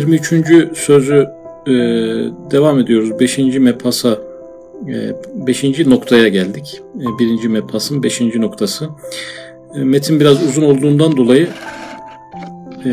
[0.00, 0.78] 23.
[0.78, 1.28] sözü
[1.66, 1.70] e,
[2.50, 3.20] devam ediyoruz.
[3.20, 3.38] 5.
[3.38, 4.18] mepasa
[5.34, 5.64] 5.
[5.64, 6.80] E, noktaya geldik.
[6.96, 8.20] E, birinci mepasın 5.
[8.20, 8.88] noktası.
[9.74, 11.48] E, metin biraz uzun olduğundan dolayı
[12.86, 12.92] e,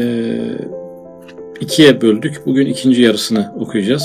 [1.59, 2.41] ikiye böldük.
[2.45, 4.03] Bugün ikinci yarısını okuyacağız.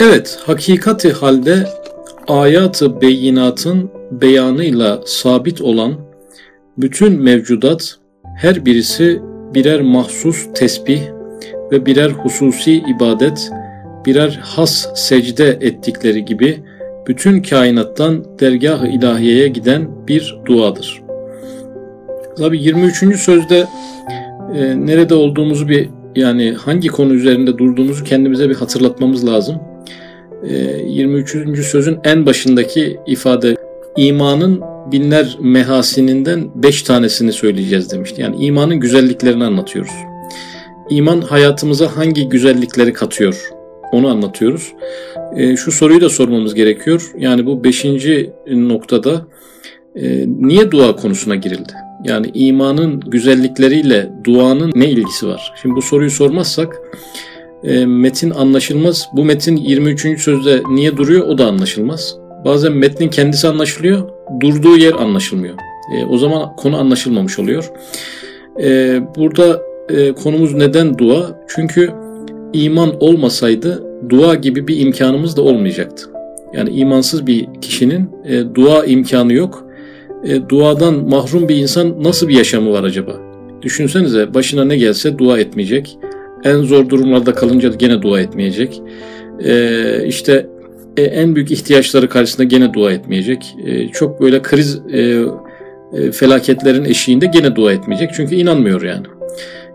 [0.00, 1.66] Evet, hakikati halde
[2.28, 5.94] ayatı beyinatın beyanıyla sabit olan
[6.78, 7.98] bütün mevcudat
[8.36, 9.20] her birisi
[9.54, 11.00] birer mahsus tesbih
[11.72, 13.50] ve birer hususi ibadet,
[14.06, 16.58] birer has secde ettikleri gibi
[17.06, 21.02] bütün kainattan dergah-ı ilahiyeye giden bir duadır.
[22.38, 23.16] Tabi 23.
[23.16, 23.66] sözde
[24.54, 29.56] e, nerede olduğumuzu bir yani hangi konu üzerinde durduğumuzu kendimize bir hatırlatmamız lazım.
[30.48, 30.54] E,
[30.86, 31.66] 23.
[31.66, 33.56] sözün en başındaki ifade
[33.96, 34.60] imanın
[34.92, 38.22] binler mehasininden beş tanesini söyleyeceğiz demişti.
[38.22, 39.92] Yani imanın güzelliklerini anlatıyoruz.
[40.90, 43.50] İman hayatımıza hangi güzellikleri katıyor?
[43.92, 44.72] Onu anlatıyoruz.
[45.36, 47.12] E, şu soruyu da sormamız gerekiyor.
[47.18, 49.26] Yani bu beşinci noktada
[49.96, 51.72] e, niye dua konusuna girildi?
[52.04, 55.52] Yani imanın güzellikleriyle duanın ne ilgisi var?
[55.62, 56.80] Şimdi bu soruyu sormazsak
[57.64, 59.08] e, metin anlaşılmaz.
[59.12, 60.20] Bu metin 23.
[60.20, 62.16] sözde niye duruyor o da anlaşılmaz.
[62.48, 64.08] Bazen metnin kendisi anlaşılıyor,
[64.40, 65.54] durduğu yer anlaşılmıyor.
[65.96, 67.70] E, o zaman konu anlaşılmamış oluyor.
[68.62, 71.40] E, burada e, konumuz neden dua?
[71.48, 71.90] Çünkü
[72.52, 76.04] iman olmasaydı dua gibi bir imkanımız da olmayacaktı.
[76.54, 79.66] Yani imansız bir kişinin e, dua imkanı yok.
[80.24, 83.16] E, duadan mahrum bir insan nasıl bir yaşamı var acaba?
[83.62, 85.98] Düşünsenize başına ne gelse dua etmeyecek.
[86.44, 88.82] En zor durumlarda kalınca gene dua etmeyecek.
[89.44, 90.46] E, işte
[90.98, 93.56] e, en büyük ihtiyaçları karşısında gene dua etmeyecek.
[93.64, 95.00] E, çok böyle kriz e,
[95.92, 98.10] e, felaketlerin eşiğinde gene dua etmeyecek.
[98.14, 99.06] Çünkü inanmıyor yani.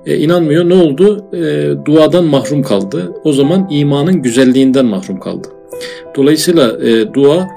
[0.06, 0.70] E, inanmıyor.
[0.70, 1.26] Ne oldu?
[1.34, 3.14] E, duadan mahrum kaldı.
[3.24, 5.48] O zaman imanın güzelliğinden mahrum kaldı.
[6.16, 7.48] Dolayısıyla e, dua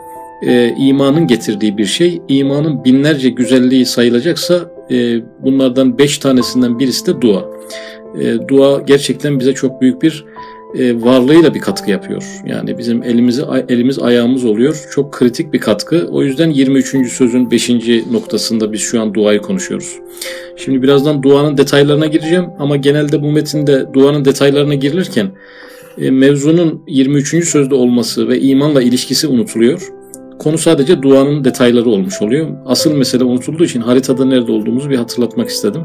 [0.46, 2.22] e, imanın getirdiği bir şey.
[2.28, 4.60] İmanın binlerce güzelliği sayılacaksa
[4.90, 7.44] e, bunlardan beş tanesinden birisi de dua.
[8.20, 10.24] E, dua gerçekten bize çok büyük bir
[10.78, 12.22] e, varlığıyla bir katkı yapıyor.
[12.46, 14.86] Yani bizim elimizi elimiz ayağımız oluyor.
[14.90, 16.08] Çok kritik bir katkı.
[16.10, 17.12] O yüzden 23.
[17.12, 17.70] sözün 5.
[18.10, 19.98] noktasında biz şu an duayı konuşuyoruz.
[20.56, 25.30] Şimdi birazdan duanın detaylarına gireceğim ama genelde bu metinde duanın detaylarına girilirken
[25.98, 27.48] e, mevzunun 23.
[27.48, 29.88] sözde olması ve imanla ilişkisi unutuluyor.
[30.38, 32.48] Konu sadece duanın detayları olmuş oluyor.
[32.66, 35.82] Asıl mesele unutulduğu için haritada nerede olduğumuzu bir hatırlatmak istedim.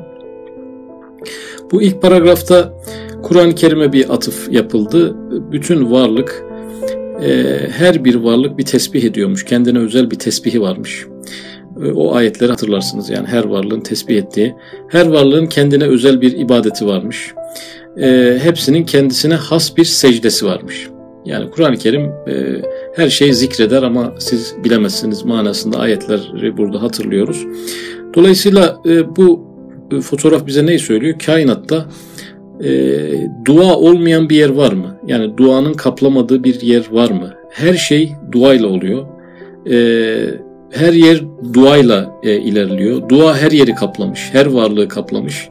[1.72, 2.74] Bu ilk paragrafta
[3.24, 5.16] Kur'an-ı Kerim'e bir atıf yapıldı.
[5.52, 6.44] Bütün varlık,
[7.22, 9.46] e, her bir varlık bir tesbih ediyormuş.
[9.46, 11.06] Kendine özel bir tesbihi varmış.
[11.84, 14.56] E, o ayetleri hatırlarsınız yani her varlığın tesbih ettiği.
[14.88, 17.34] Her varlığın kendine özel bir ibadeti varmış.
[18.02, 20.88] E, hepsinin kendisine has bir secdesi varmış.
[21.26, 22.62] Yani Kur'an-ı Kerim e,
[22.96, 27.46] her şeyi zikreder ama siz bilemezsiniz manasında ayetleri burada hatırlıyoruz.
[28.16, 29.48] Dolayısıyla e, bu
[29.92, 31.20] e, fotoğraf bize neyi söylüyor?
[31.26, 31.86] Kainatta
[32.64, 32.72] e,
[33.46, 34.96] dua olmayan bir yer var mı?
[35.08, 37.34] Yani duanın kaplamadığı bir yer var mı?
[37.50, 39.06] Her şey duayla oluyor.
[39.72, 39.76] E,
[40.72, 41.22] her yer
[41.54, 43.10] duayla e, ilerliyor.
[43.10, 45.50] Dua her yeri kaplamış, her varlığı kaplamış.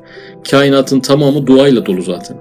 [0.50, 2.36] Kainatın tamamı duayla dolu zaten.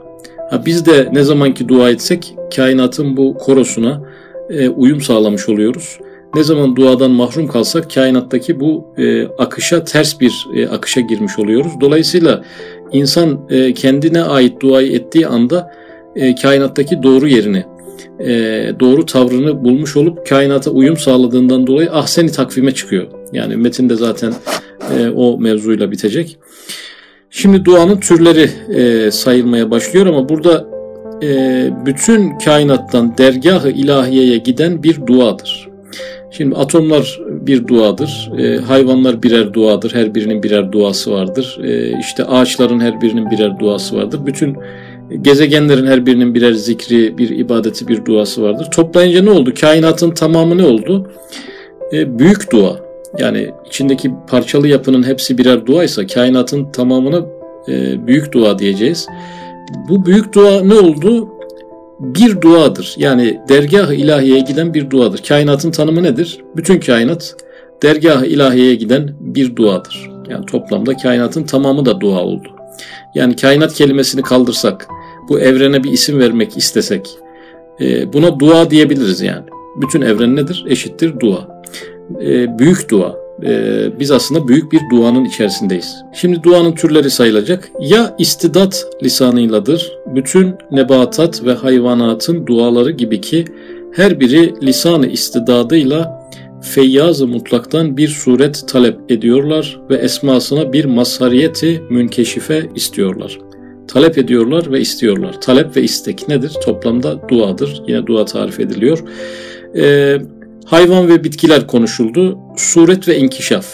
[0.50, 4.02] Ha, biz de ne zamanki dua etsek kainatın bu korosuna
[4.50, 6.00] e, uyum sağlamış oluyoruz.
[6.36, 11.72] Ne zaman duadan mahrum kalsak kainattaki bu e, akışa ters bir e, akışa girmiş oluyoruz.
[11.82, 12.44] Dolayısıyla
[12.92, 15.72] insan e, kendine ait duayı ettiği anda
[16.16, 17.64] e, kainattaki doğru yerini,
[18.20, 18.30] e,
[18.80, 23.08] doğru tavrını bulmuş olup kainata uyum sağladığından dolayı ahseni takvime çıkıyor.
[23.34, 24.34] Yani metinde zaten
[24.98, 26.38] e, o mevzuyla bitecek.
[27.30, 30.68] Şimdi duanın türleri e, sayılmaya başlıyor ama burada
[31.24, 35.69] e, bütün kainattan dergah-ı ilahiyeye giden bir duadır.
[36.32, 41.60] Şimdi atomlar bir duadır, e, hayvanlar birer duadır, her birinin birer duası vardır.
[41.64, 44.20] E, işte ağaçların her birinin birer duası vardır.
[44.26, 44.58] Bütün
[45.22, 48.68] gezegenlerin her birinin birer zikri, bir ibadeti, bir duası vardır.
[48.72, 49.54] Toplayınca ne oldu?
[49.62, 51.12] Kainatın tamamı ne oldu?
[51.94, 52.76] E, büyük dua.
[53.20, 57.26] Yani içindeki parçalı yapının hepsi birer duaysa kainatın tamamına
[57.68, 59.08] e, büyük dua diyeceğiz.
[59.90, 61.30] Bu büyük dua ne oldu?
[62.00, 62.96] Bir duadır.
[62.98, 65.24] Yani dergah-ı ilahiyeye giden bir duadır.
[65.28, 66.42] Kainatın tanımı nedir?
[66.56, 67.36] Bütün kainat
[67.84, 70.10] dergah-ı ilahiyeye giden bir duadır.
[70.30, 72.48] Yani toplamda kainatın tamamı da dua oldu.
[73.16, 74.88] Yani kainat kelimesini kaldırsak,
[75.30, 77.10] bu evrene bir isim vermek istesek,
[77.82, 79.46] e, buna dua diyebiliriz yani.
[79.82, 80.66] Bütün evren nedir?
[80.68, 81.64] Eşittir dua.
[82.22, 83.16] E, büyük dua.
[83.46, 86.04] E, biz aslında büyük bir duanın içerisindeyiz.
[86.14, 87.72] Şimdi duanın türleri sayılacak.
[87.82, 89.92] Ya istidat lisanıyladır.
[90.16, 93.46] Bütün nebatat ve hayvanatın duaları gibi ki
[93.92, 96.30] her biri lisanı istidadıyla
[96.62, 103.40] feyyaz mutlaktan bir suret talep ediyorlar ve esmasına bir mazhariyeti münkeşife istiyorlar.
[103.88, 105.42] Talep ediyorlar ve istiyorlar.
[105.42, 106.54] Talep ve istek nedir?
[106.66, 107.82] Toplamda duadır.
[107.88, 109.04] Yine dua tarif ediliyor.
[109.76, 110.18] Ee,
[110.66, 112.38] hayvan ve bitkiler konuşuldu.
[112.58, 113.66] Suret ve inkişaf.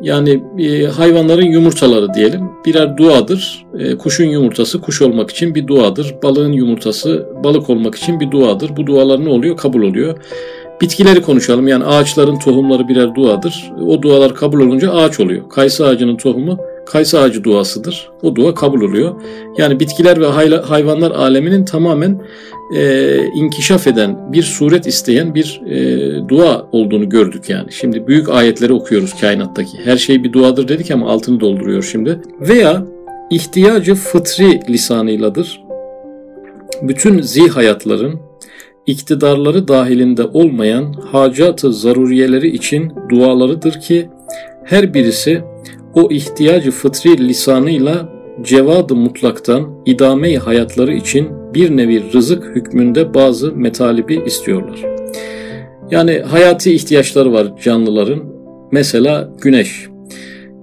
[0.00, 3.66] Yani e, hayvanların yumurtaları diyelim birer duadır.
[3.78, 6.14] E, kuşun yumurtası kuş olmak için bir duadır.
[6.22, 8.76] Balığın yumurtası balık olmak için bir duadır.
[8.76, 9.56] Bu dualar ne oluyor?
[9.56, 10.18] Kabul oluyor.
[10.80, 11.68] Bitkileri konuşalım.
[11.68, 13.72] Yani ağaçların tohumları birer duadır.
[13.86, 15.48] O dualar kabul olunca ağaç oluyor.
[15.48, 18.10] Kayısı ağacının tohumu kayısı ağacı duasıdır.
[18.22, 19.14] O dua kabul oluyor.
[19.58, 20.26] Yani bitkiler ve
[20.58, 22.22] hayvanlar aleminin tamamen
[22.72, 27.72] e, inkişaf eden, bir suret isteyen bir e, dua olduğunu gördük yani.
[27.72, 29.78] Şimdi büyük ayetleri okuyoruz kainattaki.
[29.84, 32.20] Her şey bir duadır dedik ama altını dolduruyor şimdi.
[32.40, 32.86] Veya
[33.30, 35.64] ihtiyacı fıtri lisanıyladır.
[36.82, 38.20] Bütün zihayatların
[38.86, 44.08] iktidarları dahilinde olmayan hacat-ı zaruriyeleri için dualarıdır ki
[44.64, 45.42] her birisi
[45.94, 48.08] o ihtiyacı fıtri lisanıyla
[48.42, 54.84] cevadı mutlaktan idame hayatları için bir nevi rızık hükmünde bazı metalibi istiyorlar.
[55.90, 58.22] Yani hayati ihtiyaçları var canlıların.
[58.72, 59.88] Mesela güneş.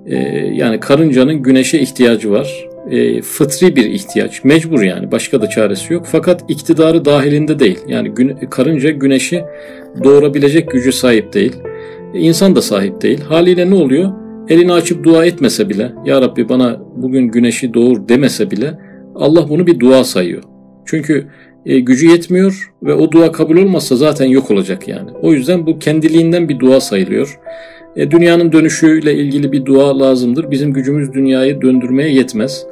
[0.05, 0.15] Ee,
[0.53, 2.69] yani karıncanın güneşe ihtiyacı var.
[2.89, 4.43] Ee, fıtri bir ihtiyaç.
[4.43, 5.11] Mecbur yani.
[5.11, 6.05] Başka da çaresi yok.
[6.11, 7.79] Fakat iktidarı dahilinde değil.
[7.88, 9.43] Yani gün, karınca güneşi
[10.03, 11.53] doğurabilecek gücü sahip değil.
[12.13, 13.21] İnsan da sahip değil.
[13.21, 14.11] Haliyle ne oluyor?
[14.51, 18.79] elini açıp dua etmese bile, Ya Rabbi bana bugün güneşi doğur demese bile
[19.15, 20.43] Allah bunu bir dua sayıyor.
[20.85, 21.27] Çünkü
[21.65, 25.11] e, gücü yetmiyor ve o dua kabul olmazsa zaten yok olacak yani.
[25.21, 27.39] O yüzden bu kendiliğinden bir dua sayılıyor.
[27.95, 30.51] E, dünyanın dönüşüyle ilgili bir dua lazımdır.
[30.51, 32.65] Bizim gücümüz dünyayı döndürmeye yetmez.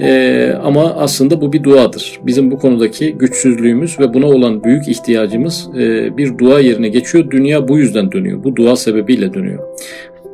[0.00, 2.20] E, ama aslında bu bir duadır.
[2.26, 7.30] Bizim bu konudaki güçsüzlüğümüz ve buna olan büyük ihtiyacımız e, bir dua yerine geçiyor.
[7.30, 8.44] Dünya bu yüzden dönüyor.
[8.44, 9.62] Bu dua sebebiyle dönüyor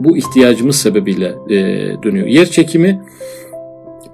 [0.00, 1.56] bu ihtiyacımız sebebiyle e,
[2.02, 2.26] dönüyor.
[2.26, 3.00] Yer çekimi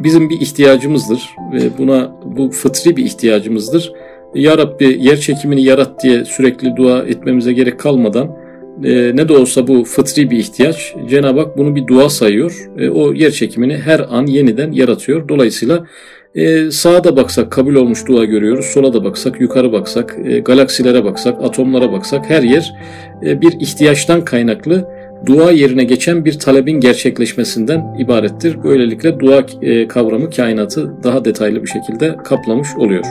[0.01, 3.93] bizim bir ihtiyacımızdır ve buna bu fıtri bir ihtiyacımızdır.
[4.35, 8.37] Ya Rabbi yer çekimini yarat diye sürekli dua etmemize gerek kalmadan
[8.85, 10.95] e, ne de olsa bu fıtri bir ihtiyaç.
[11.09, 12.71] Cenab-ı Hak bunu bir dua sayıyor.
[12.79, 15.29] E, o yer çekimini her an yeniden yaratıyor.
[15.29, 15.87] Dolayısıyla
[16.35, 18.67] e, sağa da baksak kabul olmuş dua görüyoruz.
[18.67, 22.75] Sola da baksak, yukarı baksak, e, galaksilere baksak, atomlara baksak her yer
[23.23, 24.89] e, bir ihtiyaçtan kaynaklı
[25.27, 28.63] dua yerine geçen bir talebin gerçekleşmesinden ibarettir.
[28.65, 33.05] Böylelikle dua e, kavramı kainatı daha detaylı bir şekilde kaplamış oluyor.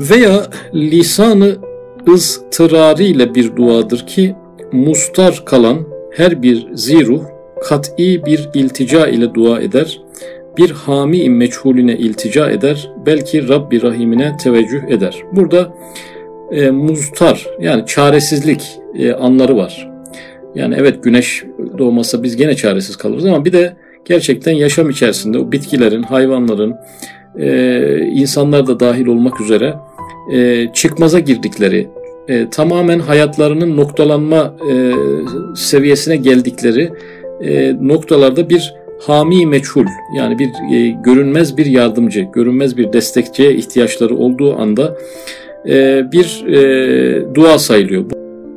[0.00, 1.56] Veya lisanı
[2.08, 4.34] ıstırarı ile bir duadır ki
[4.72, 5.78] mustar kalan
[6.16, 7.22] her bir ziruh
[7.62, 10.00] kat'i bir iltica ile dua eder,
[10.56, 15.22] bir hami meçhulüne iltica eder, belki Rabbi Rahimine teveccüh eder.
[15.32, 15.74] Burada
[16.52, 19.97] e, muztar yani çaresizlik e, anları var.
[20.54, 21.44] Yani evet güneş
[21.78, 26.76] doğmasa biz gene çaresiz kalırız ama bir de gerçekten yaşam içerisinde o bitkilerin, hayvanların,
[27.38, 29.74] e, insanlar da dahil olmak üzere
[30.32, 31.88] e, çıkmaza girdikleri,
[32.28, 34.92] e, tamamen hayatlarının noktalanma e,
[35.56, 36.92] seviyesine geldikleri
[37.40, 39.86] e, noktalarda bir hami meçhul
[40.16, 44.98] yani bir e, görünmez bir yardımcı, görünmez bir destekçiye ihtiyaçları olduğu anda
[45.68, 48.10] e, bir e, dua sayılıyor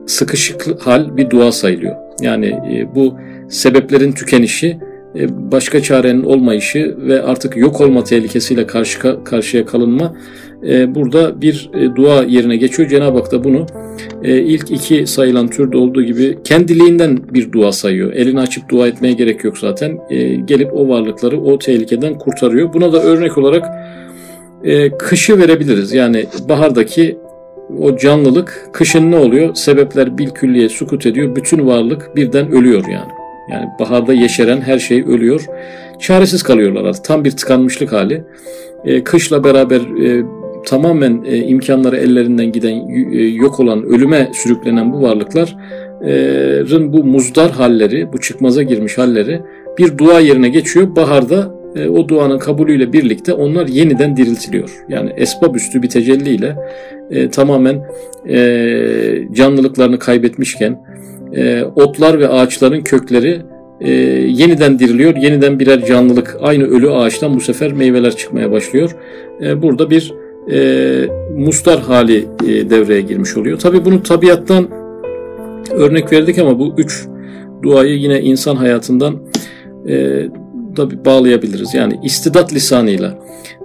[0.07, 1.95] sıkışık hal bir dua sayılıyor.
[2.21, 3.15] Yani e, bu
[3.49, 4.77] sebeplerin tükenişi,
[5.15, 10.15] e, başka çarenin olmayışı ve artık yok olma tehlikesiyle karşı karşıya kalınma
[10.67, 12.89] e, burada bir dua yerine geçiyor.
[12.89, 13.65] Cenab-ı Hak da bunu
[14.23, 18.13] ilk iki sayılan türde olduğu gibi kendiliğinden bir dua sayıyor.
[18.13, 19.97] Elini açıp dua etmeye gerek yok zaten.
[20.45, 22.73] Gelip o varlıkları o tehlikeden kurtarıyor.
[22.73, 23.65] Buna da örnek olarak
[24.99, 25.93] kışı verebiliriz.
[25.93, 27.17] Yani bahardaki
[27.79, 29.55] o canlılık kışın ne oluyor?
[29.55, 31.35] Sebepler bil külliye sukut ediyor.
[31.35, 33.11] Bütün varlık birden ölüyor yani.
[33.51, 35.45] Yani baharda yeşeren her şey ölüyor.
[35.99, 37.03] Çaresiz kalıyorlar artık.
[37.03, 38.23] Tam bir tıkanmışlık hali.
[38.85, 40.25] E, kışla beraber e,
[40.65, 48.13] tamamen e, imkanları ellerinden giden, e, yok olan, ölüme sürüklenen bu varlıkların bu muzdar halleri,
[48.13, 49.41] bu çıkmaza girmiş halleri
[49.77, 50.95] bir dua yerine geçiyor.
[50.95, 54.69] Baharda e, o duanın kabulüyle birlikte onlar yeniden diriltiliyor.
[54.89, 56.55] Yani esbab üstü bir tecelliyle
[57.11, 57.81] e, tamamen
[58.29, 58.37] e,
[59.33, 60.81] canlılıklarını kaybetmişken
[61.33, 63.41] e, otlar ve ağaçların kökleri
[63.81, 63.91] e,
[64.27, 65.15] yeniden diriliyor.
[65.15, 68.95] Yeniden birer canlılık aynı ölü ağaçtan bu sefer meyveler çıkmaya başlıyor.
[69.41, 70.13] E, burada bir
[70.51, 73.59] e, mustar hali e, devreye girmiş oluyor.
[73.59, 74.67] Tabi bunu tabiattan
[75.71, 77.07] örnek verdik ama bu üç
[77.63, 79.15] duayı yine insan hayatından
[79.89, 80.27] e,
[80.77, 81.73] da bağlayabiliriz.
[81.73, 83.19] Yani istidat lisanıyla.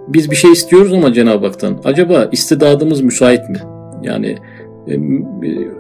[0.09, 1.81] Biz bir şey istiyoruz ama Cenab-ı Hak'tan.
[1.85, 3.59] Acaba istidadımız müsait mi?
[4.03, 4.37] Yani
[4.89, 4.95] e,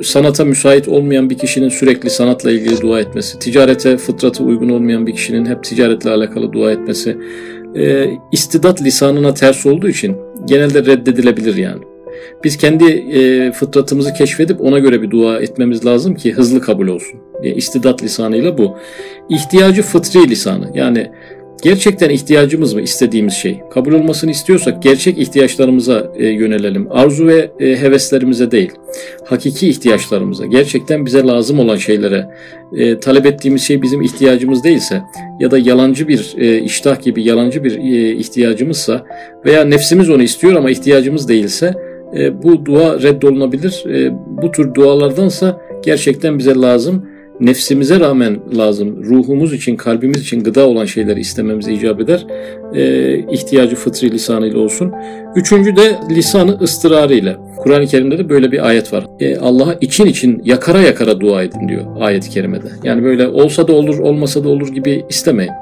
[0.02, 5.12] sanata müsait olmayan bir kişinin sürekli sanatla ilgili dua etmesi, ticarete fıtratı uygun olmayan bir
[5.12, 7.16] kişinin hep ticaretle alakalı dua etmesi,
[7.76, 11.82] e, istidat lisanına ters olduğu için genelde reddedilebilir yani.
[12.44, 17.20] Biz kendi e, fıtratımızı keşfedip ona göre bir dua etmemiz lazım ki hızlı kabul olsun.
[17.42, 18.76] E, istidat lisanıyla bu.
[19.28, 20.70] İhtiyacı fıtri lisanı.
[20.74, 21.10] Yani
[21.62, 23.60] Gerçekten ihtiyacımız mı istediğimiz şey?
[23.70, 26.86] Kabul olmasını istiyorsak gerçek ihtiyaçlarımıza e, yönelelim.
[26.90, 28.70] Arzu ve e, heveslerimize değil.
[29.24, 32.28] Hakiki ihtiyaçlarımıza, gerçekten bize lazım olan şeylere
[32.76, 35.02] e, talep ettiğimiz şey bizim ihtiyacımız değilse
[35.40, 39.06] ya da yalancı bir e, iştah gibi yalancı bir e, ihtiyacımızsa
[39.44, 41.74] veya nefsimiz onu istiyor ama ihtiyacımız değilse
[42.16, 43.84] e, bu dua reddolunabilir.
[43.88, 47.02] E, bu tür dualardansa gerçekten bize lazım
[47.40, 52.26] nefsimize rağmen lazım, ruhumuz için, kalbimiz için gıda olan şeyleri istememiz icap eder.
[52.74, 54.92] E, ihtiyacı fıtri lisanıyla olsun.
[55.36, 57.36] Üçüncü de lisanı ıstırarıyla.
[57.56, 59.06] Kur'an-ı Kerim'de de böyle bir ayet var.
[59.20, 62.66] E, Allah'a için için yakara yakara dua edin diyor ayet-i kerimede.
[62.84, 65.52] Yani böyle olsa da olur, olmasa da olur gibi istemeyin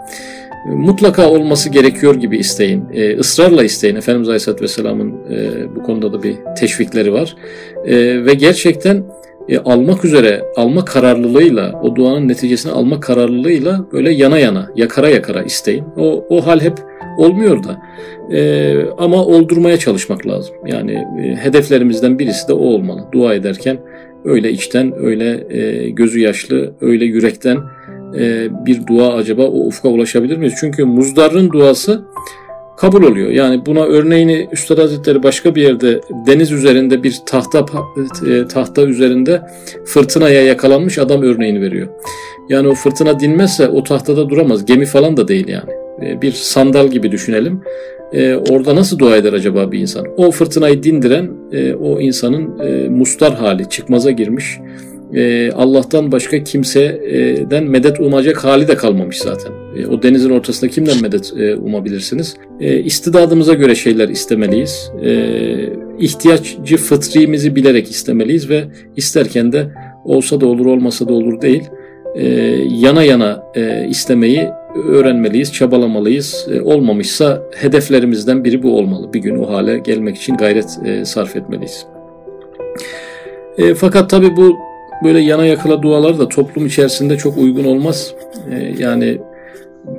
[0.67, 2.85] mutlaka olması gerekiyor gibi isteyin.
[2.93, 3.97] E, ısrarla isteyin.
[3.97, 7.37] Efendimiz Aleyhisselatü Vesselam'ın e, bu konuda da bir teşvikleri var.
[7.85, 9.05] E, ve gerçekten
[9.49, 15.43] e, almak üzere, alma kararlılığıyla, o duanın neticesini alma kararlılığıyla böyle yana yana, yakara yakara
[15.43, 15.85] isteyin.
[15.97, 16.79] O, o hal hep
[17.19, 17.83] olmuyor da.
[18.37, 20.55] E, ama oldurmaya çalışmak lazım.
[20.67, 23.05] Yani e, hedeflerimizden birisi de o olmalı.
[23.13, 23.79] Dua ederken
[24.25, 27.59] öyle içten, öyle e, gözü yaşlı, öyle yürekten
[28.19, 30.55] e, bir dua acaba o ufka ulaşabilir miyiz?
[30.61, 32.05] Çünkü muzdarın duası
[32.77, 33.31] kabul oluyor.
[33.31, 37.67] Yani buna örneğini Üstad Hazretleri başka bir yerde deniz üzerinde bir tahta
[38.29, 39.43] e, tahta üzerinde
[39.85, 41.89] fırtınaya yakalanmış adam örneğini veriyor.
[42.49, 44.65] Yani o fırtına dinmezse o tahtada duramaz.
[44.65, 45.71] Gemi falan da değil yani.
[46.03, 47.61] E, bir sandal gibi düşünelim.
[48.13, 50.07] E, orada nasıl dua eder acaba bir insan?
[50.17, 51.31] O fırtınayı dindiren
[51.81, 52.55] o insanın
[52.93, 54.59] mustar hali, çıkmaza girmiş
[55.15, 59.53] e, Allah'tan başka kimseden medet umacak hali de kalmamış zaten.
[59.77, 62.37] E, o denizin ortasında kimden medet e, umabilirsiniz?
[62.61, 64.93] E, istidadımıza göre şeyler istemeliyiz.
[65.05, 65.13] E,
[65.99, 68.65] ihtiyaçcı fıtrimizi bilerek istemeliyiz ve
[68.97, 69.67] isterken de
[70.05, 71.63] olsa da olur olmasa da olur değil.
[72.15, 72.27] E,
[72.71, 74.49] yana yana e, istemeyi
[74.89, 76.49] öğrenmeliyiz, çabalamalıyız.
[76.53, 79.13] E, olmamışsa hedeflerimizden biri bu olmalı.
[79.13, 81.87] Bir gün o hale gelmek için gayret e, sarf etmeliyiz.
[83.59, 84.57] E, fakat tabi bu
[85.03, 88.15] böyle yana yakala dualar da toplum içerisinde çok uygun olmaz.
[88.51, 89.19] E, yani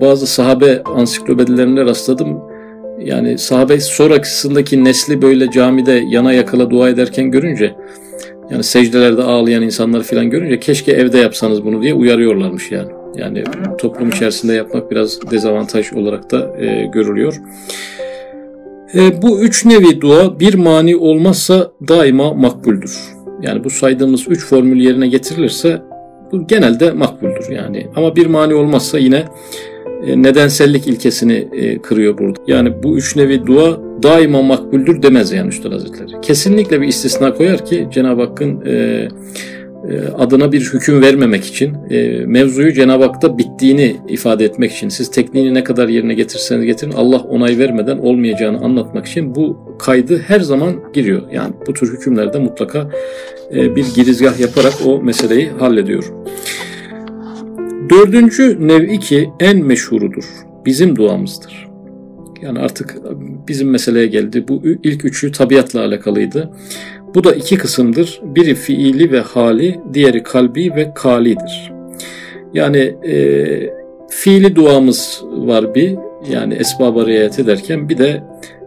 [0.02, 2.40] bazı sahabe ansiklopedilerine rastladım.
[3.00, 7.76] Yani sahabe sonrakisindeki nesli böyle camide yana yakala dua ederken görünce
[8.52, 12.92] yani secdelerde ağlayan insanlar falan görünce keşke evde yapsanız bunu diye uyarıyorlarmış yani.
[13.16, 13.44] Yani
[13.78, 17.42] toplum içerisinde yapmak biraz dezavantaj olarak da e, görülüyor.
[18.96, 23.15] E, bu üç nevi dua bir mani olmazsa daima makbuldür.
[23.42, 25.82] Yani bu saydığımız üç formül yerine getirilirse
[26.32, 27.88] bu genelde makbuldür yani.
[27.96, 29.26] Ama bir mani olmazsa yine
[30.06, 32.40] e, nedensellik ilkesini e, kırıyor burada.
[32.48, 36.22] Yani bu üç nevi dua daima makbuldür demez yani Üstad Hazretleri.
[36.22, 39.08] Kesinlikle bir istisna koyar ki Cenab-ı Hakk'ın e,
[40.18, 45.54] adına bir hüküm vermemek için, e, mevzuyu Cenab-ı Hak'ta bittiğini ifade etmek için, siz tekniğini
[45.54, 50.74] ne kadar yerine getirseniz getirin, Allah onay vermeden olmayacağını anlatmak için bu kaydı her zaman
[50.94, 51.22] giriyor.
[51.32, 52.90] Yani bu tür hükümlerde mutlaka
[53.56, 56.04] e, bir girizgah yaparak o meseleyi hallediyor.
[57.90, 60.26] Dördüncü nevi ki en meşhurudur.
[60.66, 61.68] Bizim duamızdır.
[62.42, 62.96] Yani artık
[63.48, 64.48] bizim meseleye geldi.
[64.48, 66.52] Bu ilk üçü tabiatla alakalıydı.
[67.16, 68.20] Bu da iki kısımdır.
[68.24, 71.72] Biri fiili ve hali, diğeri kalbi ve kalidir.
[72.54, 73.16] Yani e,
[74.10, 75.96] fiili duamız var bir,
[76.32, 78.24] yani esbaba riayet ederken bir de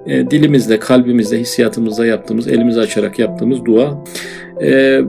[0.06, 4.04] e, dilimizle, kalbimizle, hissiyatımızla yaptığımız, elimizi açarak yaptığımız dua.
[4.62, 5.00] E,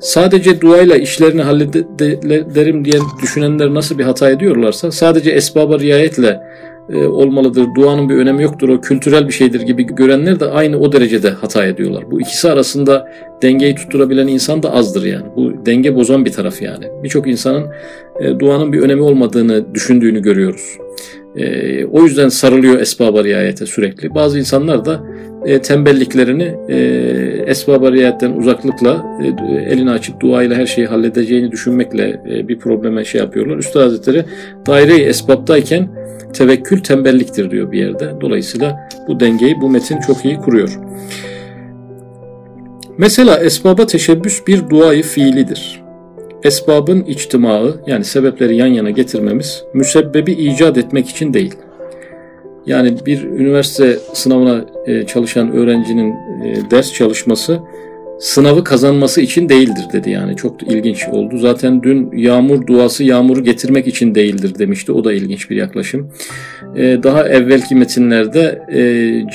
[0.00, 6.40] sadece duayla işlerini hallederim diye düşünenler nasıl bir hata ediyorlarsa sadece esbaba riayetle
[6.90, 10.92] e, olmalıdır, duanın bir önemi yoktur, o kültürel bir şeydir gibi görenler de aynı o
[10.92, 12.10] derecede hata ediyorlar.
[12.10, 13.08] Bu ikisi arasında
[13.42, 15.26] dengeyi tutturabilen insan da azdır yani.
[15.36, 16.84] Bu denge bozan bir taraf yani.
[17.02, 17.66] Birçok insanın
[18.20, 20.78] e, duanın bir önemi olmadığını düşündüğünü görüyoruz.
[21.36, 24.14] E, o yüzden sarılıyor esbaba riayete sürekli.
[24.14, 25.02] Bazı insanlar da
[25.44, 26.76] e, tembelliklerini e,
[27.46, 33.20] esbaba riayetten uzaklıkla e, elini açıp duayla her şeyi halledeceğini düşünmekle e, bir probleme şey
[33.20, 33.56] yapıyorlar.
[33.56, 34.24] Üstad Hazretleri
[34.66, 35.88] daire-i esbaptayken
[36.32, 38.12] tevekkül tembelliktir diyor bir yerde.
[38.20, 40.78] Dolayısıyla bu dengeyi bu metin çok iyi kuruyor.
[42.98, 45.82] Mesela esbaba teşebbüs bir duayı fiilidir.
[46.44, 51.54] esbabın içtimaı yani sebepleri yan yana getirmemiz müsebbebi icat etmek için değil.
[52.66, 56.12] Yani bir üniversite sınavına e, çalışan öğrencinin
[56.44, 57.58] e, ders çalışması
[58.20, 61.38] sınavı kazanması için değildir dedi yani çok ilginç oldu.
[61.38, 64.92] Zaten dün yağmur duası yağmuru getirmek için değildir demişti.
[64.92, 66.10] O da ilginç bir yaklaşım.
[66.76, 68.62] E, daha evvelki metinlerde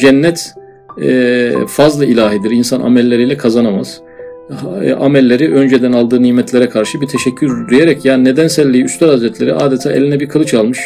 [0.01, 0.53] cennet
[1.67, 2.51] fazla ilahidir.
[2.51, 4.01] İnsan amelleriyle kazanamaz.
[4.99, 10.29] Amelleri önceden aldığı nimetlere karşı bir teşekkür diyerek yani nedenselliği Üstad Hazretleri adeta eline bir
[10.29, 10.79] kılıç almış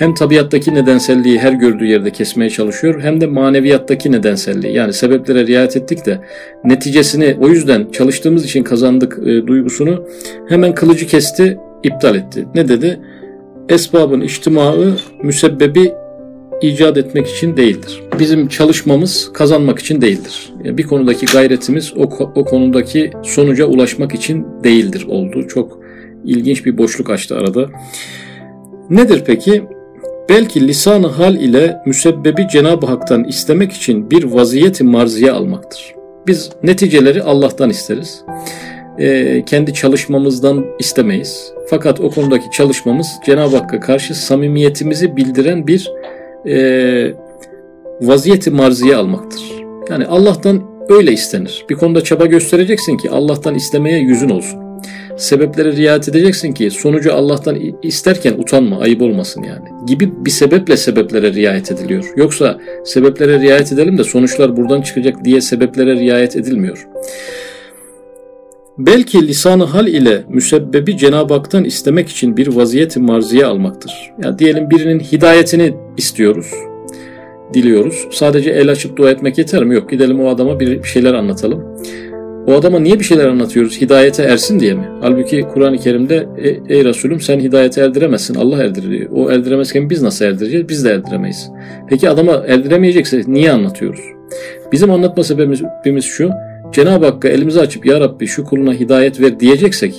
[0.00, 4.74] hem tabiattaki nedenselliği her gördüğü yerde kesmeye çalışıyor hem de maneviyattaki nedenselliği.
[4.74, 6.20] Yani sebeplere riayet ettik de
[6.64, 10.06] neticesini o yüzden çalıştığımız için kazandık e, duygusunu
[10.48, 12.46] hemen kılıcı kesti, iptal etti.
[12.54, 13.00] Ne dedi?
[13.68, 15.92] Esbabın içtimaı müsebbebi
[16.62, 18.02] icat etmek için değildir.
[18.18, 20.52] Bizim çalışmamız kazanmak için değildir.
[20.64, 22.02] Bir konudaki gayretimiz o,
[22.34, 25.48] o konudaki sonuca ulaşmak için değildir oldu.
[25.48, 25.80] Çok
[26.24, 27.68] ilginç bir boşluk açtı arada.
[28.90, 29.62] Nedir peki?
[30.30, 35.94] Belki lisanı hal ile müsebbebi Cenab-ı Hak'tan istemek için bir vaziyeti marziye almaktır.
[36.26, 38.24] Biz neticeleri Allah'tan isteriz.
[38.98, 41.52] Ee, kendi çalışmamızdan istemeyiz.
[41.70, 45.90] Fakat o konudaki çalışmamız Cenab-ı Hakk'a karşı samimiyetimizi bildiren bir
[46.46, 47.14] e,
[48.00, 49.42] vaziyeti marziye almaktır.
[49.90, 51.64] Yani Allah'tan öyle istenir.
[51.70, 54.59] Bir konuda çaba göstereceksin ki Allah'tan istemeye yüzün olsun
[55.20, 59.68] sebeplere riayet edeceksin ki sonucu Allah'tan isterken utanma, ayıp olmasın yani.
[59.86, 62.04] Gibi bir sebeple sebeplere riayet ediliyor.
[62.16, 66.86] Yoksa sebeplere riayet edelim de sonuçlar buradan çıkacak diye sebeplere riayet edilmiyor.
[68.78, 74.12] Belki lisanı hal ile müsebbebi Cenab-ı Hak'tan istemek için bir vaziyeti marziye almaktır.
[74.22, 76.50] Yani diyelim birinin hidayetini istiyoruz,
[77.54, 78.06] diliyoruz.
[78.12, 79.74] Sadece el açıp dua etmek yeter mi?
[79.74, 81.64] Yok gidelim o adama bir şeyler anlatalım.
[82.46, 83.80] O adama niye bir şeyler anlatıyoruz?
[83.80, 84.88] Hidayete ersin diye mi?
[85.00, 86.28] Halbuki Kur'an-ı Kerim'de
[86.68, 88.34] ey Resulüm sen hidayete erdiremezsin.
[88.34, 89.10] Allah erdiriyor.
[89.10, 90.68] O erdiremezken biz nasıl erdireceğiz?
[90.68, 91.50] Biz de erdiremeyiz.
[91.88, 94.00] Peki adama erdiremeyecekse niye anlatıyoruz?
[94.72, 96.30] Bizim anlatma sebebimiz şu.
[96.72, 99.94] Cenab-ı Hakk'a elimizi açıp Ya Rabbi şu kuluna hidayet ver diyeceksek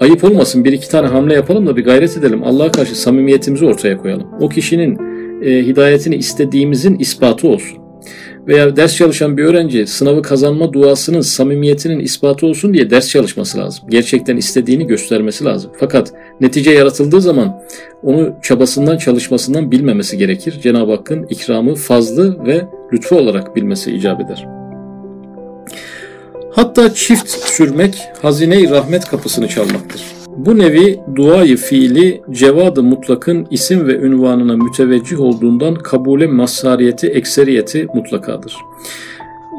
[0.00, 2.44] ayıp olmasın bir iki tane hamle yapalım da bir gayret edelim.
[2.44, 4.26] Allah'a karşı samimiyetimizi ortaya koyalım.
[4.40, 4.98] O kişinin
[5.42, 7.78] e, hidayetini istediğimizin ispatı olsun
[8.46, 13.84] veya ders çalışan bir öğrenci sınavı kazanma duasının samimiyetinin ispatı olsun diye ders çalışması lazım.
[13.90, 15.70] Gerçekten istediğini göstermesi lazım.
[15.80, 17.62] Fakat netice yaratıldığı zaman
[18.02, 20.60] onu çabasından çalışmasından bilmemesi gerekir.
[20.62, 24.46] Cenab-ı Hakk'ın ikramı fazlı ve lütfu olarak bilmesi icap eder.
[26.52, 30.23] Hatta çift sürmek hazine-i rahmet kapısını çalmaktır.
[30.36, 38.56] Bu nevi duayı fiili cevadı mutlakın isim ve ünvanına müteveccih olduğundan kabule mazhariyeti ekseriyeti mutlakadır.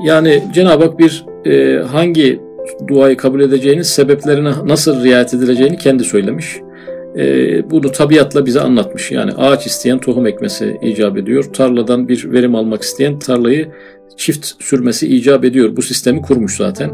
[0.06, 2.42] Yani Cenab-ı Hak bir e, hangi
[2.88, 6.56] duayı kabul edeceğini, sebeplerine nasıl riayet edileceğini kendi söylemiş.
[7.18, 7.24] E,
[7.72, 9.12] bunu tabiatla bize anlatmış.
[9.12, 11.44] Yani ağaç isteyen tohum ekmesi icap ediyor.
[11.44, 13.68] Tarladan bir verim almak isteyen tarlayı
[14.18, 15.76] çift sürmesi icap ediyor.
[15.76, 16.92] Bu sistemi kurmuş zaten.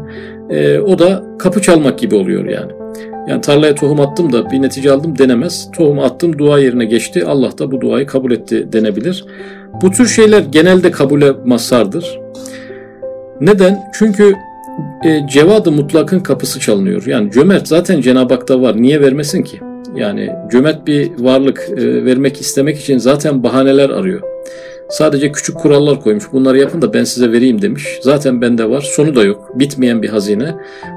[0.50, 2.81] E, o da kapı çalmak gibi oluyor yani.
[3.28, 5.70] Yani tarlaya tohum attım da bir netice aldım denemez.
[5.76, 7.26] Tohum attım dua yerine geçti.
[7.26, 9.24] Allah da bu duayı kabul etti denebilir.
[9.82, 12.20] Bu tür şeyler genelde kabule mazhardır.
[13.40, 13.80] Neden?
[13.94, 14.34] Çünkü
[15.04, 17.06] e, cevadı mutlakın kapısı çalınıyor.
[17.06, 18.82] Yani cömert zaten Cenab-ı Hak'ta var.
[18.82, 19.60] Niye vermesin ki?
[19.96, 24.31] Yani cömert bir varlık e, vermek istemek için zaten bahaneler arıyor.
[24.92, 26.24] Sadece küçük kurallar koymuş.
[26.32, 27.98] Bunları yapın da ben size vereyim demiş.
[28.02, 28.80] Zaten bende var.
[28.80, 29.58] Sonu da yok.
[29.58, 30.54] Bitmeyen bir hazine.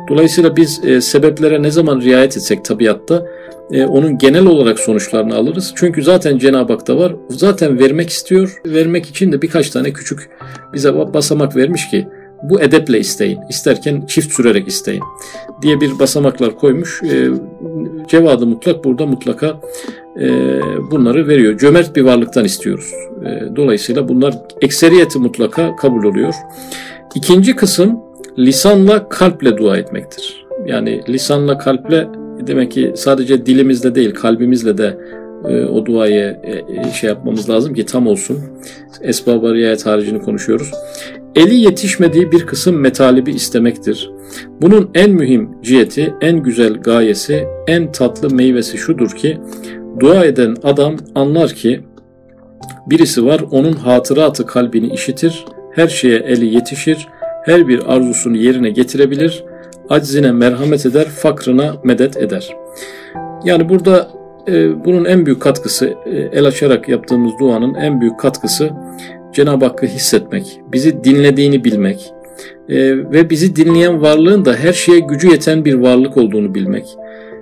[0.09, 3.25] Dolayısıyla biz e, sebeplere ne zaman riayet etsek tabiatta
[3.71, 5.73] e, onun genel olarak sonuçlarını alırız.
[5.75, 7.15] Çünkü zaten Cenab-ı Hak'ta var.
[7.29, 8.61] Zaten vermek istiyor.
[8.65, 10.29] Vermek için de birkaç tane küçük
[10.73, 12.07] bize basamak vermiş ki
[12.49, 13.39] bu edeple isteyin.
[13.49, 15.03] İsterken çift sürerek isteyin
[15.61, 17.03] diye bir basamaklar koymuş.
[17.03, 17.29] E,
[18.07, 19.59] cevadı mutlak burada mutlaka
[20.19, 20.27] e,
[20.91, 21.57] bunları veriyor.
[21.57, 22.91] Cömert bir varlıktan istiyoruz.
[23.25, 26.33] E, dolayısıyla bunlar ekseriyeti mutlaka kabul oluyor.
[27.15, 27.99] İkinci kısım
[28.39, 30.45] lisanla kalple dua etmektir.
[30.65, 32.07] Yani lisanla kalple
[32.47, 34.97] demek ki sadece dilimizle değil kalbimizle de
[35.49, 38.39] e, o duayı e, e, şey yapmamız lazım ki tam olsun.
[39.01, 40.71] Esbab-ı riayet haricini konuşuyoruz.
[41.35, 44.11] Eli yetişmediği bir kısım metalibi istemektir.
[44.61, 49.37] Bunun en mühim ciheti, en güzel gayesi, en tatlı meyvesi şudur ki
[49.99, 51.81] dua eden adam anlar ki
[52.87, 57.07] birisi var onun hatıratı kalbini işitir, her şeye eli yetişir,
[57.45, 59.43] her bir arzusunu yerine getirebilir,
[59.89, 62.55] aczine merhamet eder, fakrına medet eder.
[63.43, 64.07] Yani burada
[64.85, 68.69] bunun en büyük katkısı, e, el açarak yaptığımız duanın en büyük katkısı
[69.33, 72.13] Cenab-ı Hakk'ı hissetmek, bizi dinlediğini bilmek
[72.69, 76.85] e, ve bizi dinleyen varlığın da her şeye gücü yeten bir varlık olduğunu bilmek.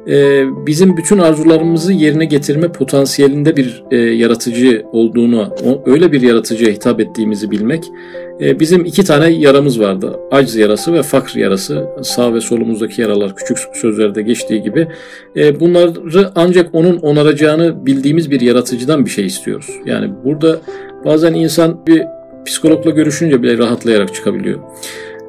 [0.08, 7.00] E, bizim bütün arzularımızı yerine getirme potansiyelinde bir e, yaratıcı olduğunu, öyle bir yaratıcıya hitap
[7.00, 7.84] ettiğimizi bilmek.
[8.42, 10.20] E, bizim iki tane yaramız vardı.
[10.32, 11.86] Acz yarası ve fakr yarası.
[12.02, 14.88] Sağ ve solumuzdaki yaralar küçük sözlerde geçtiği gibi.
[15.36, 19.70] E, bunları ancak onun onaracağını bildiğimiz bir yaratıcıdan bir şey istiyoruz.
[19.86, 20.60] Yani burada
[21.06, 22.04] bazen insan bir
[22.46, 24.60] psikologla görüşünce bile rahatlayarak çıkabiliyor.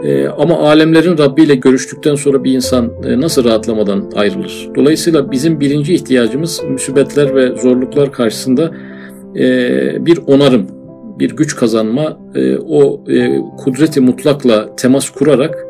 [0.05, 4.69] Ee, ama alemlerin Rabbi ile görüştükten sonra bir insan e, nasıl rahatlamadan ayrılır?
[4.77, 8.71] Dolayısıyla bizim birinci ihtiyacımız müsibetler ve zorluklar karşısında
[9.37, 10.67] e, bir onarım,
[11.19, 13.05] bir güç kazanma, e, o
[13.59, 15.67] kudreti mutlakla temas kurarak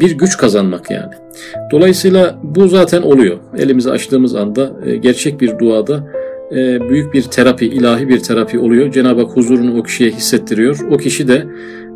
[0.00, 1.12] bir güç kazanmak yani.
[1.72, 3.38] Dolayısıyla bu zaten oluyor.
[3.58, 6.04] Elimizi açtığımız anda gerçek bir duada
[6.88, 8.92] büyük bir terapi, ilahi bir terapi oluyor.
[8.92, 10.78] Cenab-ı Hak huzurunu o kişiye hissettiriyor.
[10.90, 11.46] O kişi de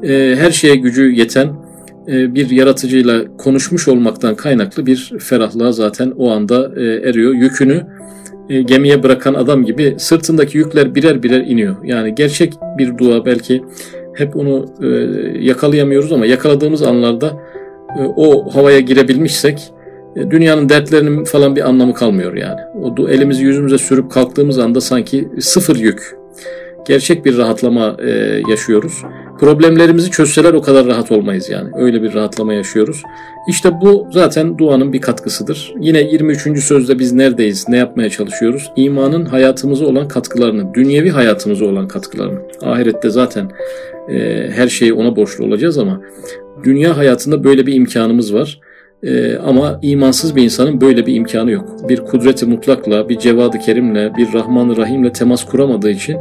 [0.02, 1.48] e, her şeye gücü yeten
[2.08, 7.34] e, bir yaratıcıyla konuşmuş olmaktan kaynaklı bir ferahlığa zaten o anda e, eriyor.
[7.34, 7.86] Yükünü
[8.48, 11.76] e, gemiye bırakan adam gibi sırtındaki yükler birer birer iniyor.
[11.84, 13.62] Yani gerçek bir dua belki
[14.14, 14.86] hep onu e,
[15.40, 17.26] yakalayamıyoruz ama yakaladığımız anlarda
[17.98, 19.72] e, o havaya girebilmişsek
[20.16, 22.60] e, dünyanın dertlerinin falan bir anlamı kalmıyor yani.
[22.82, 26.16] O elimizi yüzümüze sürüp kalktığımız anda sanki sıfır yük.
[26.86, 28.10] Gerçek bir rahatlama e,
[28.48, 29.02] yaşıyoruz.
[29.40, 31.70] Problemlerimizi çözseler o kadar rahat olmayız yani.
[31.74, 33.02] Öyle bir rahatlama yaşıyoruz.
[33.48, 35.74] İşte bu zaten duanın bir katkısıdır.
[35.80, 36.64] Yine 23.
[36.64, 38.72] sözde biz neredeyiz, ne yapmaya çalışıyoruz?
[38.76, 42.38] İmanın hayatımıza olan katkılarını, dünyevi hayatımıza olan katkılarını.
[42.62, 43.50] Ahirette zaten
[44.08, 46.00] e, her şeyi ona borçlu olacağız ama
[46.64, 48.60] dünya hayatında böyle bir imkanımız var.
[49.02, 51.88] Ee, ama imansız bir insanın böyle bir imkanı yok.
[51.88, 56.16] Bir kudreti mutlakla, bir cevadı kerimle, bir rahman rahimle temas kuramadığı için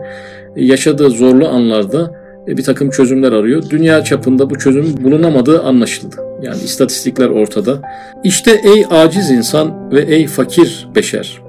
[0.55, 3.63] yaşadığı zorlu anlarda bir takım çözümler arıyor.
[3.69, 6.15] Dünya çapında bu çözüm bulunamadığı anlaşıldı.
[6.41, 7.81] Yani istatistikler ortada.
[8.23, 11.41] İşte ey aciz insan ve ey fakir beşer.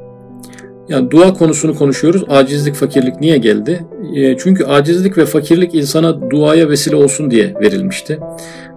[0.89, 2.25] Yani dua konusunu konuşuyoruz.
[2.29, 3.87] Acizlik, fakirlik niye geldi?
[4.17, 8.19] E, çünkü acizlik ve fakirlik insana duaya vesile olsun diye verilmişti.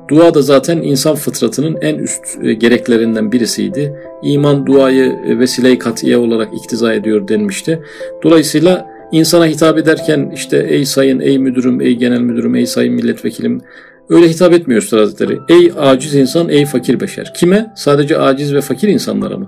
[0.10, 3.94] Dua da zaten insan fıtratının en üst e, gereklerinden birisiydi.
[4.24, 7.80] İman duayı vesile-i katiye olarak iktiza ediyor denmişti.
[8.24, 13.62] Dolayısıyla insana hitap ederken işte ey sayın, ey müdürüm, ey genel müdürüm, ey sayın milletvekilim
[14.10, 15.40] öyle hitap etmiyor Üstad Hazretleri.
[15.50, 17.34] Ey aciz insan, ey fakir beşer.
[17.34, 17.74] Kime?
[17.76, 19.48] Sadece aciz ve fakir insanlara mı?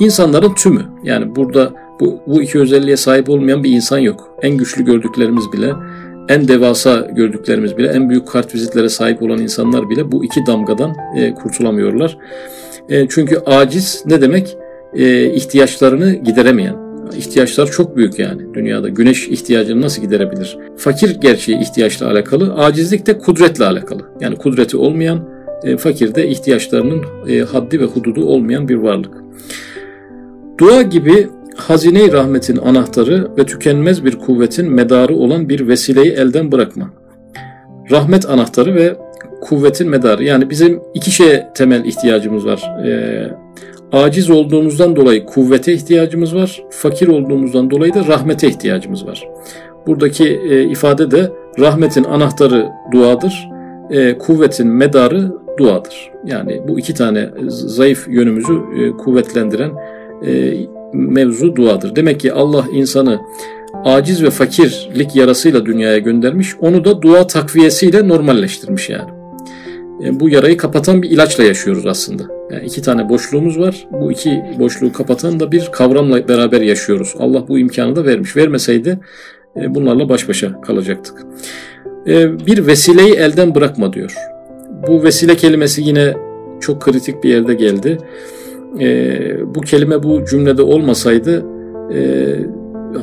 [0.00, 0.82] İnsanların tümü.
[1.04, 4.30] Yani burada bu, bu iki özelliğe sahip olmayan bir insan yok.
[4.42, 5.72] En güçlü gördüklerimiz bile,
[6.28, 10.94] en devasa gördüklerimiz bile, en büyük kart vizitlere sahip olan insanlar bile bu iki damgadan
[11.16, 12.18] e, kurtulamıyorlar.
[12.88, 14.56] E, çünkü aciz ne demek?
[14.94, 16.76] E, ihtiyaçlarını gideremeyen,
[17.14, 18.88] ihtiyaçlar çok büyük yani dünyada.
[18.88, 20.58] Güneş ihtiyacını nasıl giderebilir?
[20.76, 24.02] Fakir gerçeği ihtiyaçla alakalı, acizlik de kudretle alakalı.
[24.20, 25.28] Yani kudreti olmayan,
[25.64, 29.14] e, fakir de ihtiyaçlarının e, haddi ve hududu olmayan bir varlık.
[30.58, 36.90] Dua gibi hazine rahmetin anahtarı ve tükenmez bir kuvvetin medarı olan bir vesileyi elden bırakma.
[37.90, 38.96] Rahmet anahtarı ve
[39.40, 40.24] kuvvetin medarı.
[40.24, 42.62] Yani bizim iki şeye temel ihtiyacımız var.
[42.86, 43.30] Ee,
[43.92, 46.62] aciz olduğumuzdan dolayı kuvvete ihtiyacımız var.
[46.70, 49.28] Fakir olduğumuzdan dolayı da rahmete ihtiyacımız var.
[49.86, 53.48] Buradaki e, ifade de rahmetin anahtarı duadır.
[53.90, 56.10] E, kuvvetin medarı duadır.
[56.26, 59.70] Yani bu iki tane zayıf yönümüzü e, kuvvetlendiren
[60.26, 60.54] e,
[60.92, 61.96] mevzu duadır.
[61.96, 63.18] Demek ki Allah insanı
[63.84, 66.56] aciz ve fakirlik yarasıyla dünyaya göndermiş.
[66.60, 69.17] Onu da dua takviyesiyle normalleştirmiş yani.
[70.04, 72.22] E, bu yarayı kapatan bir ilaçla yaşıyoruz aslında.
[72.50, 73.86] Yani iki tane boşluğumuz var.
[73.92, 77.14] Bu iki boşluğu kapatan da bir kavramla beraber yaşıyoruz.
[77.18, 78.36] Allah bu imkanı da vermiş.
[78.36, 78.98] Vermeseydi
[79.56, 81.26] e, bunlarla baş başa kalacaktık.
[82.06, 84.14] E, bir vesileyi elden bırakma diyor.
[84.88, 86.14] Bu vesile kelimesi yine
[86.60, 87.98] çok kritik bir yerde geldi.
[89.54, 91.44] Bu kelime bu cümlede olmasaydı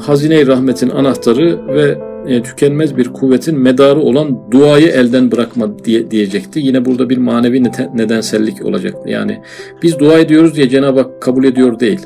[0.02, 6.60] hazine-i rahmetin anahtarı ve e, tükenmez bir kuvvetin medarı olan duayı elden bırakma diye, diyecekti.
[6.60, 9.10] Yine burada bir manevi nedensellik olacaktı.
[9.10, 9.42] Yani
[9.84, 12.00] biz dua ediyoruz diye Cenab-ı Hak kabul ediyor değil.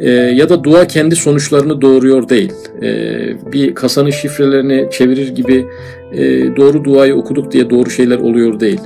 [0.00, 2.52] E, ya da dua kendi sonuçlarını doğuruyor değil.
[2.82, 2.92] E,
[3.52, 5.66] bir kasanın şifrelerini çevirir gibi
[6.12, 6.22] e,
[6.56, 8.80] doğru duayı okuduk diye doğru şeyler oluyor değil.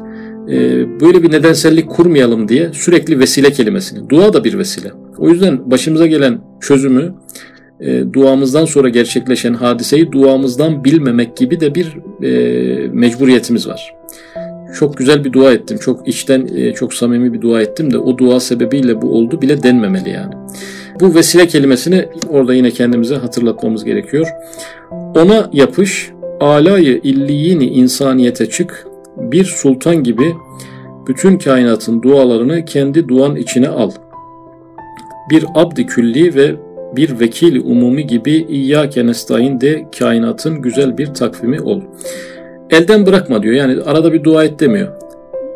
[0.50, 0.57] E,
[1.00, 4.11] böyle bir nedensellik kurmayalım diye sürekli vesile kelimesini.
[4.11, 4.90] Dua da bir vesile.
[5.18, 7.14] O yüzden başımıza gelen çözümü
[7.80, 13.94] e, duamızdan sonra gerçekleşen hadiseyi duamızdan bilmemek gibi de bir e, mecburiyetimiz var.
[14.78, 15.78] Çok güzel bir dua ettim.
[15.78, 19.62] Çok içten, e, çok samimi bir dua ettim de o dua sebebiyle bu oldu bile
[19.62, 20.34] denmemeli yani.
[21.00, 24.26] Bu vesile kelimesini orada yine kendimize hatırlatmamız gerekiyor.
[24.90, 26.10] Ona yapış,
[26.40, 28.86] alayı illiyini insaniyete çık,
[29.16, 30.34] bir sultan gibi
[31.06, 33.90] bütün kainatın dualarını kendi duan içine al.
[35.30, 36.56] bir abdi külli ve
[36.96, 41.83] bir vekili umumi gibi İyyâke nestaîn de kainatın güzel bir takvimi ol.
[42.70, 43.55] Elden bırakma diyor.
[43.55, 44.88] Yani arada bir dua et demiyor.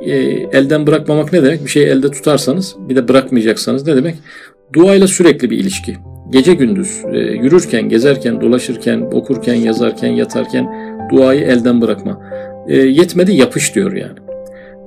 [0.01, 0.13] E,
[0.59, 1.65] elden bırakmamak ne demek?
[1.65, 4.15] Bir şeyi elde tutarsanız bir de bırakmayacaksanız ne demek?
[4.73, 5.97] Duayla sürekli bir ilişki.
[6.31, 10.69] Gece gündüz e, yürürken, gezerken, dolaşırken, okurken, yazarken, yatarken
[11.11, 12.21] duayı elden bırakma.
[12.69, 14.19] E, yetmedi yapış diyor yani.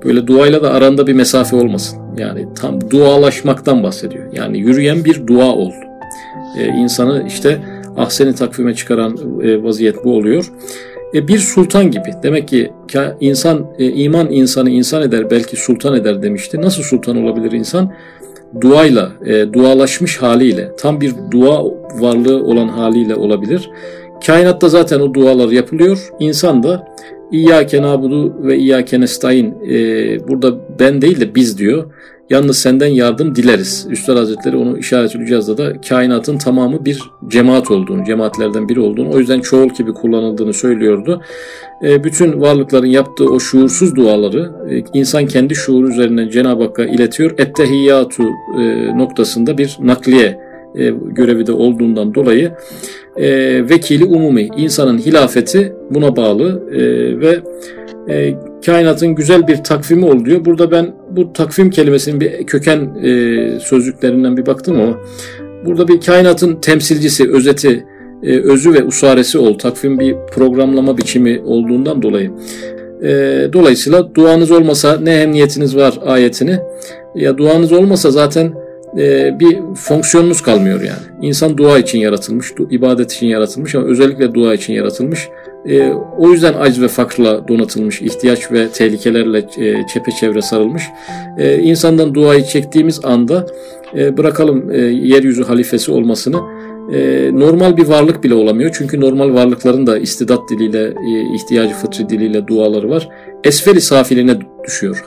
[0.04, 1.98] Böyle duayla da aranda bir mesafe olmasın.
[2.18, 4.32] Yani tam dualaşmaktan bahsediyor.
[4.32, 5.72] Yani yürüyen bir dua ol.
[6.56, 7.58] E, insanı işte
[7.96, 10.52] ahseni takvime çıkaran e, vaziyet bu oluyor.
[11.14, 12.10] E, bir sultan gibi.
[12.22, 12.72] Demek ki
[13.20, 16.60] insan e, iman insanı insan eder belki sultan eder demişti.
[16.60, 17.92] Nasıl sultan olabilir insan?
[18.60, 19.12] Duayla,
[19.52, 21.64] dualaşmış haliyle, tam bir dua
[22.00, 23.70] varlığı olan haliyle olabilir.
[24.26, 26.08] Kainatta zaten o dualar yapılıyor.
[26.20, 26.88] İnsan da
[27.32, 31.84] İyyâke nâbudu ve İyyâke nestaîn e, burada ben değil de biz diyor.
[32.30, 33.86] Yalnız senden yardım dileriz.
[33.90, 39.18] Üstad Hazretleri onu işaret edeceğiz da kainatın tamamı bir cemaat olduğunu, cemaatlerden biri olduğunu, o
[39.18, 41.22] yüzden çoğul gibi kullanıldığını söylüyordu.
[41.82, 47.30] E, bütün varlıkların yaptığı o şuursuz duaları e, insan kendi şuuru üzerinden Cenab-ı Hakk'a iletiyor.
[47.38, 48.22] Ettehiyyatu
[48.58, 50.38] e, noktasında bir nakliye
[50.74, 52.52] e, görevi de olduğundan dolayı
[53.18, 53.28] e,
[53.68, 56.80] vekili umumi insanın hilafeti buna bağlı e,
[57.20, 57.40] ve
[58.08, 58.34] e,
[58.66, 60.44] kainatın güzel bir takvimi ol diyor.
[60.44, 63.10] Burada ben bu takvim kelimesinin bir köken e,
[63.60, 65.00] sözlüklerinden bir baktım ama
[65.66, 67.84] burada bir kainatın temsilcisi, özeti,
[68.22, 69.58] e, özü ve usaresi ol.
[69.58, 72.30] Takvim bir programlama biçimi olduğundan dolayı.
[73.02, 73.08] E,
[73.52, 76.58] dolayısıyla duanız olmasa ne hem niyetiniz var ayetini
[77.14, 78.65] ya duanız olmasa zaten
[78.98, 81.28] e, bir fonksiyonunuz kalmıyor yani.
[81.28, 85.28] İnsan dua için yaratılmış, ibadet için yaratılmış ama özellikle dua için yaratılmış.
[85.68, 90.82] E, o yüzden acz ve fakrla donatılmış, ihtiyaç ve tehlikelerle e, çepeçevre sarılmış.
[91.38, 93.46] E, insandan duayı çektiğimiz anda
[93.96, 96.36] e, bırakalım e, yeryüzü halifesi olmasını
[97.32, 98.70] normal bir varlık bile olamıyor.
[98.78, 100.94] Çünkü normal varlıkların da istidat diliyle,
[101.34, 103.08] ihtiyacı fıtri diliyle duaları var.
[103.44, 105.06] Esferi safiline düşüyor.